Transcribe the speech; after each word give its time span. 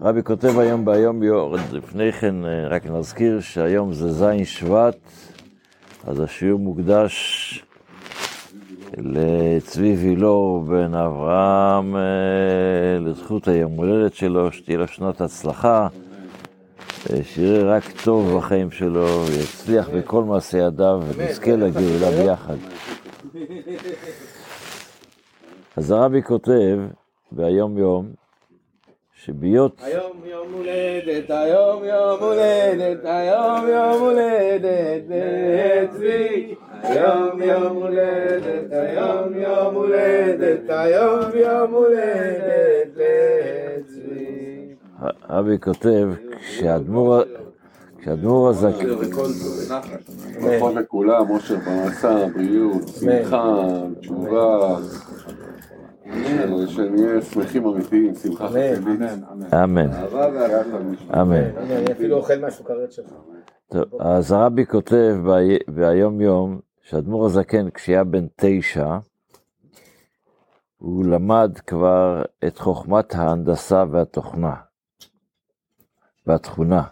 רבי 0.00 0.22
כותב 0.22 0.58
היום 0.58 0.84
ביום 0.84 1.22
יורד, 1.22 1.60
לפני 1.72 2.12
כן 2.12 2.34
רק 2.70 2.86
נזכיר 2.86 3.40
שהיום 3.40 3.92
זה 3.92 4.12
זין 4.12 4.44
שבט, 4.44 4.96
אז 6.06 6.20
השיעור 6.20 6.60
מוקדש 6.60 7.64
לצבי 8.96 9.94
וילור 9.96 10.64
בן 10.64 10.94
אברהם 10.94 11.96
לזכות 13.00 13.48
היום 13.48 13.72
הולדת 13.72 14.14
שלו, 14.14 14.52
שתהיה 14.52 14.78
לו 14.78 14.88
שנת 14.88 15.20
הצלחה, 15.20 15.88
שיראה 17.22 17.76
רק 17.76 17.84
טוב 18.04 18.36
בחיים 18.38 18.70
שלו, 18.70 19.24
יצליח 19.42 19.88
בכל 19.88 20.24
מעשי 20.24 20.58
ידיו 20.58 21.02
ונזכה 21.16 21.56
לגאולה 21.56 22.10
ביחד. 22.10 22.56
אז 25.76 25.90
הרבי 25.90 26.22
כותב 26.22 26.78
ביום 27.32 27.78
יום, 27.78 28.06
שביות... 29.14 29.80
היום 29.82 30.16
יום 30.24 30.52
הולדת, 30.52 31.30
היום 31.30 31.84
יום 31.84 32.20
הולדת, 32.20 33.04
היום 33.04 33.68
יום 33.68 34.00
הולדת 34.00 35.02
לצבי. 35.08 36.54
היום 36.82 37.42
יום 37.42 37.76
הולדת, 37.76 38.72
היום 38.72 39.34
יום 39.34 39.74
הולדת, 39.74 40.60
היום 40.68 41.30
יום 41.34 41.70
הולדת 41.74 42.96
לצבי. 42.96 44.74
אבי 45.28 45.58
כותב, 45.60 46.08
כשהאדמו"ר 46.40 47.22
כשהאדמו"ר 48.00 48.48
הזקן... 48.48 48.86
ברכות 50.40 50.74
לכולם, 50.74 51.30
אושר 51.30 51.60
פרנסה, 51.64 52.26
בריאות, 52.34 52.88
שמחה, 52.88 53.62
תשובה. 54.00 54.78
שנהיה 56.68 57.22
שמחים 57.22 57.66
אמיתיים, 57.66 58.14
שמחה 58.14 58.48
חסידית. 58.48 59.12
אמן. 59.64 59.88
אמן. 61.20 61.42
אני 61.56 61.92
אפילו 61.92 62.16
אוכל 62.16 62.38
מהסוכריות 62.38 62.92
שלך. 62.92 63.10
טוב, 63.68 63.84
אז 64.00 64.32
הרבי 64.32 64.66
כותב 64.66 65.14
בי- 65.24 65.58
ביום 65.74 66.20
יום 66.20 66.60
שהאדמו"ר 66.82 67.26
הזקן 67.26 67.70
כשהיה 67.70 68.04
בן 68.04 68.26
תשע, 68.36 68.98
הוא 70.78 71.04
למד 71.04 71.58
כבר 71.66 72.22
את 72.46 72.58
חוכמת 72.58 73.14
ההנדסה 73.14 73.84
והתוכנה, 73.90 74.54
והתכונה. 76.26 76.82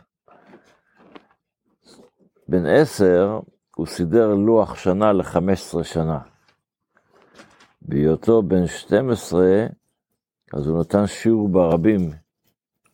בן 2.48 2.66
עשר 2.66 3.40
הוא 3.76 3.86
סידר 3.86 4.34
לוח 4.34 4.74
שנה 4.74 5.12
ל-15 5.12 5.82
שנה. 5.82 6.18
בהיותו 7.84 8.42
בן 8.42 8.66
12, 8.66 9.66
אז 10.52 10.66
הוא 10.66 10.80
נתן 10.80 11.06
שיעור 11.06 11.48
ברבים, 11.48 12.10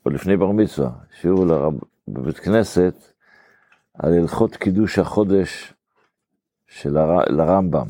או 0.06 0.10
לפני 0.10 0.36
בר 0.36 0.50
מצווה, 0.50 0.90
שיעור 1.20 1.46
לרב, 1.46 1.74
בבית 2.08 2.38
כנסת, 2.38 2.94
על 3.94 4.12
הלכות 4.12 4.56
קידוש 4.56 4.98
החודש 4.98 5.74
של 6.66 6.96
הר, 6.96 7.24
לרמב"ם. 7.28 7.86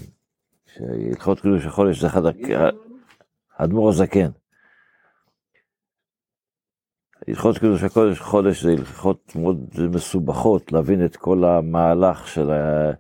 שהלכות 0.67 1.41
קידוש 1.41 1.67
החודש 1.67 2.01
זה 2.01 2.07
אחד, 2.07 2.23
האדמו"ר 3.59 3.89
הזקן. 3.89 4.31
הלכות 7.29 7.59
קידוש 7.59 7.83
הקודש 7.83 8.21
חודש 8.21 8.63
זה 8.63 8.73
הלכות 8.73 9.33
מאוד 9.37 9.71
מסובכות, 9.95 10.73
להבין 10.73 11.05
את 11.05 11.17
כל 11.17 11.45
המהלך 11.45 12.29
של 12.29 12.51
ה... 12.51 12.91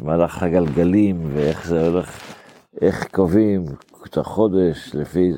מהלך 0.00 0.42
הגלגלים 0.42 1.20
ואיך 1.34 1.66
זה 1.66 1.88
הולך, 1.88 2.39
איך 2.80 3.08
קובעים 3.14 3.64
את 4.06 4.16
החודש 4.16 4.94
לפי... 4.94 5.32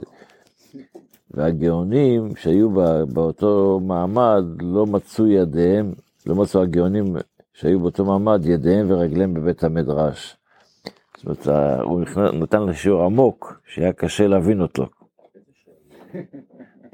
והגאונים 1.31 2.37
שהיו 2.37 2.71
בא- 2.71 3.05
באותו 3.05 3.81
מעמד 3.83 4.45
לא 4.61 4.87
מצאו 4.87 5.27
ידיהם, 5.27 5.93
לא 6.27 6.35
מצאו 6.35 6.63
הגאונים 6.63 7.17
שהיו 7.53 7.81
באותו 7.81 8.05
מעמד 8.05 8.47
ידיהם 8.47 8.91
ורגליהם 8.91 9.35
בבית 9.35 9.65
המדרש. 9.65 10.37
זאת 11.17 11.47
אומרת, 11.47 11.47
הוא 11.83 12.01
נתן 12.33 12.63
לשיעור 12.63 13.05
עמוק 13.05 13.61
שהיה 13.67 13.93
קשה 13.93 14.27
להבין 14.27 14.61
אותו. 14.61 14.87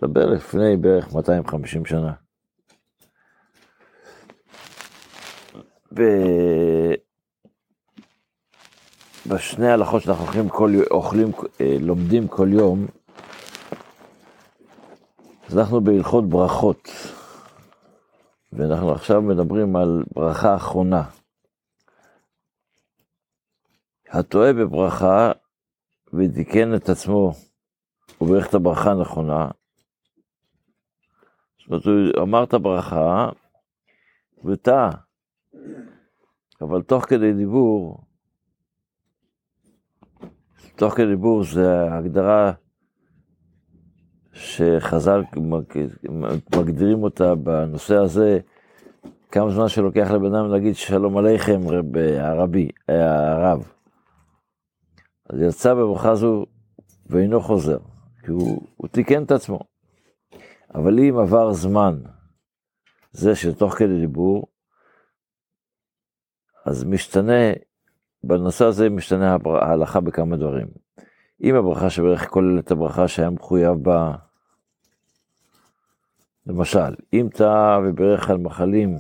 מדבר 0.03 0.27
לפני 0.27 0.77
בערך 0.77 1.15
250 1.15 1.85
שנה. 1.85 2.13
בשני 9.29 9.69
הלכות 9.69 10.03
שאנחנו 10.03 10.25
אוכלים 10.25 10.49
כל, 10.49 10.73
אוכלים, 10.91 11.31
אה, 11.61 11.77
לומדים 11.81 12.29
כל 12.29 12.49
יום, 12.53 12.87
אז 15.49 15.59
אנחנו 15.59 15.81
בהלכות 15.81 16.29
ברכות, 16.29 16.89
ואנחנו 18.53 18.93
עכשיו 18.93 19.23
מדברים 19.23 19.77
על 19.77 20.05
ברכה 20.15 20.57
אחרונה. 20.57 21.03
הטועה 24.09 24.53
בברכה 24.53 25.33
ותיקן 26.13 26.75
את 26.75 26.89
עצמו 26.89 27.33
וברך 28.21 28.49
את 28.49 28.55
הברכה 28.55 28.91
הנכונה, 28.91 29.49
זאת 31.59 31.69
אומרת, 31.69 31.85
הוא 31.87 32.23
אמר 32.23 32.45
את 32.45 32.55
הברכה 32.55 33.29
וטעה, 34.45 34.91
אבל 36.61 36.83
תוך 36.83 37.05
כדי 37.05 37.33
דיבור, 37.33 38.08
תוך 40.77 40.95
כדי 40.95 41.07
דיבור 41.07 41.45
זה 41.45 41.95
הגדרה 41.95 42.53
שחז"ל 44.33 45.23
מגדירים 46.57 47.03
אותה 47.03 47.35
בנושא 47.35 47.97
הזה, 47.97 48.39
כמה 49.31 49.51
זמן 49.51 49.69
שלוקח 49.69 50.11
לבן 50.11 50.35
אדם 50.35 50.51
להגיד 50.51 50.75
שלום 50.75 51.17
עליכם 51.17 51.69
רב, 51.69 51.97
הרבי, 51.97 52.69
הרב. 52.89 53.73
אז 55.31 55.41
יצא 55.41 55.75
בברכה 55.75 56.15
זו 56.15 56.47
ואינו 57.07 57.41
חוזר, 57.41 57.79
כי 58.25 58.31
הוא, 58.31 58.63
הוא 58.77 58.89
תיקן 58.89 59.23
את 59.23 59.31
עצמו. 59.31 59.59
אבל 60.75 60.99
אם 60.99 61.19
עבר 61.19 61.53
זמן, 61.53 62.01
זה 63.13 63.35
שתוך 63.35 63.75
כדי 63.75 64.01
דיבור, 64.01 64.47
אז 66.67 66.85
משתנה, 66.85 67.53
בנושא 68.25 68.65
הזה 68.65 68.91
משתנה 68.91 69.37
ההלכה 69.45 70.01
בכמה 70.01 70.37
דברים. 70.37 70.67
אם 71.43 71.55
הברכה 71.55 71.91
שברך 71.91 72.29
כוללת 72.29 72.71
הברכה 72.71 73.09
שהיה 73.09 73.31
מחויב 73.31 73.75
בה, 73.83 74.15
למשל, 76.47 76.95
אם 77.13 77.29
טעה 77.35 77.81
וברך 77.85 78.31
על 78.31 78.37
מחלים, 78.37 78.97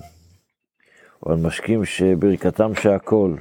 או 1.22 1.32
על 1.32 1.38
משקים 1.38 1.84
שברכתם 1.84 2.74
שהכל, 2.74 3.34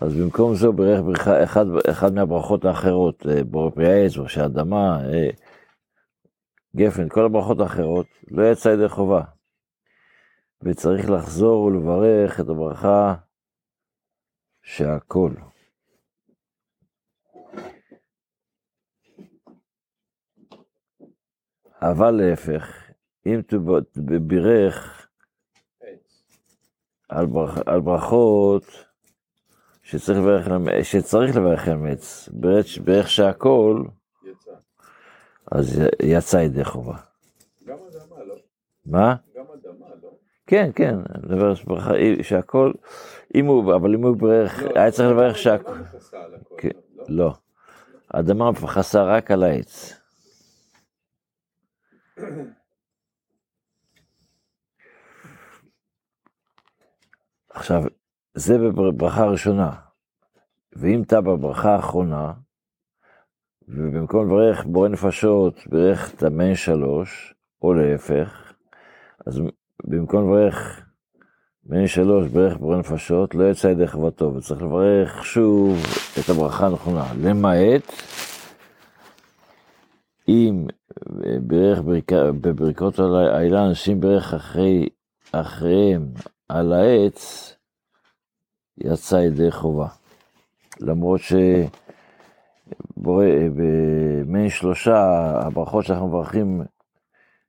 אז 0.00 0.14
במקום 0.14 0.54
זה 0.54 0.66
הוא 0.66 0.74
ברך 0.74 1.00
ברכה, 1.00 1.44
אחד, 1.44 1.66
אחד 1.90 2.14
מהברכות 2.14 2.64
האחרות, 2.64 3.26
אה, 3.26 3.44
בור 3.44 3.70
פרי 3.70 3.92
העץ, 3.92 4.16
ראשי 4.16 4.44
אדמה, 4.44 5.00
אה, 5.04 5.30
גפן, 6.76 7.08
כל 7.08 7.24
הברכות 7.24 7.60
האחרות, 7.60 8.06
לא 8.30 8.50
יצא 8.50 8.68
ידי 8.68 8.88
חובה. 8.88 9.22
וצריך 10.62 11.10
לחזור 11.10 11.62
ולברך 11.62 12.40
את 12.40 12.48
הברכה 12.48 13.14
שהכל. 14.66 15.30
אבל 21.82 22.10
להפך, 22.10 22.90
אם 23.26 23.40
תב- 23.46 24.18
בירך 24.18 25.08
על, 27.08 27.26
ברכ, 27.26 27.58
על 27.66 27.80
ברכות 27.80 28.64
שצריך 29.82 30.18
לברך, 30.18 30.46
עליהם- 30.46 30.82
שצריך 30.84 31.36
לברך 31.36 31.68
עליהם 31.68 31.86
עץ, 31.86 32.28
ברך 32.84 33.08
שהכל, 33.08 33.84
יצא. 34.24 34.50
אז 35.52 35.80
יצא 36.02 36.36
ידי 36.36 36.64
חובה. 36.64 36.96
גם 37.64 37.76
אדמה, 37.78 38.24
לא? 38.24 38.34
מה? 38.86 39.16
לא? 40.46 40.50
כן, 40.50 40.70
כן, 40.74 40.94
מדבר 41.24 41.54
שברכה, 41.54 41.92
שהכל, 42.22 42.72
אם 43.34 43.46
הוא, 43.46 43.74
אבל 43.74 43.94
אם 43.94 44.02
הוא 44.02 44.16
ברך, 44.16 44.62
היה 44.74 44.90
צריך 44.90 45.10
לברך 45.10 45.38
שהכל, 45.38 45.72
אדמה 45.72 45.82
מכסה 45.94 46.18
על 46.24 46.34
הכל, 46.34 46.54
כן. 46.58 46.68
לא? 47.08 47.24
לא. 47.24 47.34
האדמה 48.10 48.50
מכסה 48.50 49.02
רק 49.02 49.30
על 49.30 49.42
העץ. 49.42 50.00
עכשיו, 57.50 57.82
זה 58.34 58.58
בברכה 58.58 59.22
הראשונה. 59.22 59.70
ואם 60.72 61.02
אתה 61.02 61.20
בברכה 61.20 61.74
האחרונה, 61.74 62.32
ובמקום 63.68 64.26
לברך 64.26 64.64
בורא 64.64 64.88
נפשות, 64.88 65.66
ברך 65.66 66.14
את 66.14 66.22
המן 66.22 66.54
שלוש, 66.54 67.34
או 67.62 67.74
להפך, 67.74 68.52
אז 69.26 69.40
במקום 69.84 70.22
לברך 70.22 70.80
מן 71.66 71.86
שלוש, 71.86 72.28
ברך 72.28 72.56
בורא 72.56 72.76
נפשות, 72.76 73.34
לא 73.34 73.50
יצא 73.50 73.66
ידי 73.68 73.88
חובתו, 73.88 74.34
וצריך 74.34 74.62
לברך 74.62 75.24
שוב 75.24 75.78
את 76.20 76.28
הברכה 76.28 76.66
הנכונה, 76.66 77.04
למעט 77.22 77.92
אם 80.28 80.66
ברך 81.40 81.80
בריקה, 81.80 82.32
בברכות 82.40 82.98
האילן, 82.98 83.66
אנשים 83.68 84.00
ברך 84.00 84.34
אחרי, 84.34 84.88
אחריהם 85.32 86.08
על 86.48 86.72
העץ, 86.72 87.54
יצא 88.78 89.16
ידי 89.16 89.50
חובה. 89.50 89.88
למרות 90.80 91.20
ש... 91.20 91.32
בורא, 92.96 93.24
במין 93.56 94.48
שלושה, 94.48 95.30
הברכות 95.46 95.84
שאנחנו 95.84 96.08
מברכים 96.08 96.62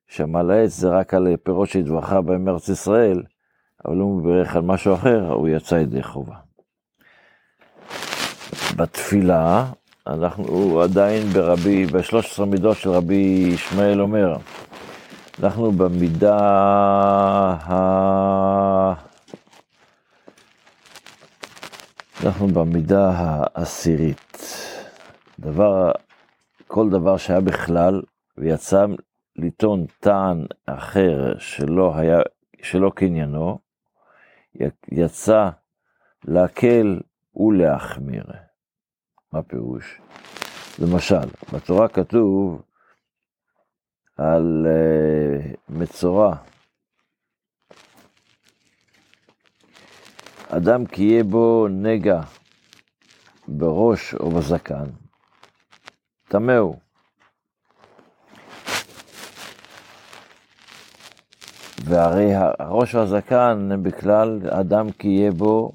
שם 0.08 0.36
על 0.36 0.52
העץ 0.52 0.72
זה 0.72 0.90
רק 0.90 1.14
על 1.14 1.28
פירות 1.44 1.70
שהתברכה 1.70 2.22
בהם 2.22 2.50
ארץ 2.50 2.70
ישראל, 2.70 3.24
אבל 3.86 3.98
הוא 3.98 4.22
מברך 4.22 4.56
על 4.56 4.62
משהו 4.62 4.94
אחר, 4.94 5.32
הוא 5.32 5.48
יצא 5.48 5.76
ידי 5.76 6.04
חובה. 6.04 6.36
בתפילה, 8.76 9.66
אנחנו 10.08 10.82
עדיין 10.82 11.28
ברבי, 11.28 11.86
בשלוש 11.86 12.26
עשרה 12.26 12.46
מידות 12.46 12.78
של 12.78 12.90
רבי 12.90 13.50
ישמעאל 13.54 14.02
אומר, 14.02 14.38
אנחנו 15.44 15.72
במידה 15.72 16.38
ה... 17.66 18.94
אנחנו 22.26 22.48
במידה 22.48 23.12
העשירית. 23.16 24.38
דבר, 25.40 25.92
כל 26.68 26.90
דבר 26.90 27.18
שהיה 27.18 27.42
בכלל, 27.42 28.02
ויצא 28.38 28.86
לטעון 29.38 29.86
טען 30.00 30.46
אחר 30.66 31.40
שלא 31.40 31.98
היה, 31.98 32.18
שלא 32.62 32.92
קניינו, 32.96 33.60
יצא 34.92 35.50
להקל 36.26 37.00
ולהחמיר. 37.36 38.26
מה 39.34 39.44
פירוש? 39.44 40.02
למשל, 40.80 41.30
בתורה 41.54 41.88
כתוב 41.88 42.62
על 44.18 44.68
uh, 44.68 45.58
מצורע, 45.70 46.36
אדם 50.50 50.86
כי 50.86 51.04
יהיה 51.04 51.24
בו 51.24 51.68
נגע 51.68 52.22
בראש 53.48 54.14
או 54.14 54.32
בזקן, 54.32 54.86
טמא 56.30 56.52
הוא. 56.52 56.87
והרי 61.88 62.32
הראש 62.36 62.96
והזקן 62.96 63.70
הם 63.72 63.84
בכלל 63.84 64.40
אדם 64.50 64.92
כי 64.92 65.08
יהיה 65.08 65.32
בו 65.32 65.72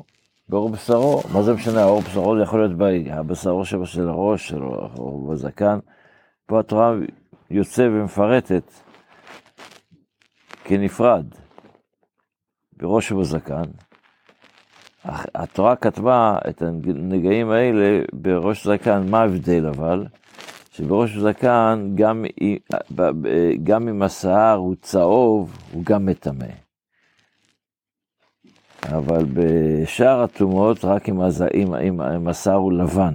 בעור 0.48 0.68
בשרו. 0.68 1.22
מה 1.32 1.42
זה 1.42 1.54
משנה, 1.54 1.80
העור 1.80 2.00
בשרו 2.00 2.36
זה 2.36 2.42
יכול 2.42 2.66
להיות 2.66 3.06
הבשרו 3.10 3.64
שבו 3.64 3.86
של 3.86 4.08
הראש 4.08 4.48
שלו 4.48 4.90
או 4.98 5.26
בזקן. 5.30 5.78
פה 6.46 6.60
התורה 6.60 6.92
יוצא 7.50 7.82
ומפרטת 7.82 8.72
כנפרד, 10.64 11.26
בראש 12.76 13.12
ובזקן. 13.12 13.62
התורה 15.34 15.76
כתבה 15.76 16.38
את 16.48 16.62
הנגעים 16.62 17.50
האלה 17.50 18.02
בראש 18.12 18.66
זקן, 18.66 19.10
מה 19.10 19.20
ההבדל 19.20 19.66
אבל? 19.66 20.06
שבראש 20.72 21.16
זקן, 21.16 21.92
גם, 21.94 22.24
גם 23.64 23.88
אם 23.88 24.02
השיער 24.02 24.56
הוא 24.56 24.74
צהוב, 24.82 25.56
הוא 25.72 25.82
גם 25.84 26.06
מטמא. 26.06 26.46
אבל 28.88 29.24
בשאר 29.34 30.22
הטומאות, 30.22 30.84
רק 30.84 31.08
אם. 31.08 31.20
אם, 31.74 32.28
השיער 32.28 32.56
הוא 32.56 32.72
לבן. 32.72 33.14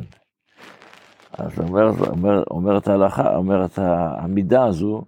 אז 1.33 1.59
אומרת, 1.59 1.95
אומר, 2.07 2.43
אומרת 2.51 2.87
ההלכה, 2.87 3.35
אומרת 3.35 3.79
המידה 3.81 4.65
הזו, 4.65 5.01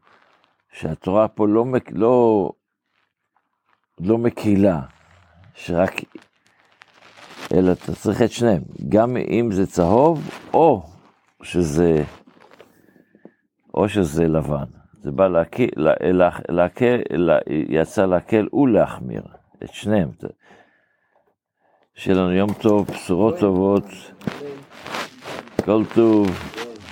שהתורה 0.71 1.27
פה 1.27 1.47
לא, 1.47 1.65
לא, 1.91 2.51
לא 3.99 4.17
מקילה, 4.17 4.81
שרק, 5.53 5.91
אלא 7.53 7.71
אתה 7.71 7.95
צריך 7.95 8.21
את 8.21 8.31
שניהם, 8.31 8.61
גם 8.89 9.17
אם 9.17 9.49
זה 9.51 9.67
צהוב, 9.67 10.29
או 10.53 10.83
שזה 11.43 12.03
או 13.73 13.89
שזה 13.89 14.27
לבן. 14.27 14.65
זה 15.03 15.11
בא 15.11 15.27
להקל, 15.27 15.65
להקל, 16.49 17.01
יצא 17.69 18.05
להקל 18.05 18.47
ולהחמיר, 18.53 19.21
את 19.63 19.73
שניהם. 19.73 20.09
שיהיה 21.95 22.17
לנו 22.17 22.31
יום 22.31 22.53
טוב, 22.53 22.87
בשורות 22.87 23.39
טובות, 23.39 23.83
כל 25.65 25.83
טוב, 25.95 26.27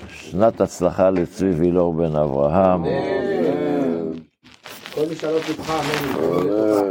שנת 0.09 0.61
הצלחה 0.61 1.09
לצבי 1.09 1.51
וילור 1.51 1.93
בן 1.93 2.15
אברהם. 2.15 2.83
כל 4.93 5.01
משאלות 5.11 5.49
לבך, 5.49 5.69
אמן. 5.69 6.87